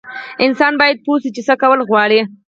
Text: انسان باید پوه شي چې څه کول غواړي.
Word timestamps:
انسان 0.45 0.73
باید 0.81 0.97
پوه 1.05 1.17
شي 1.23 1.29
چې 1.35 1.41
څه 1.47 1.53
کول 1.61 1.79
غواړي. 1.89 2.19